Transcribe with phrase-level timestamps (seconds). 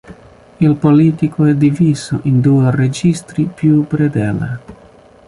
[0.57, 4.59] Il Polittico è diviso in due registri più predella.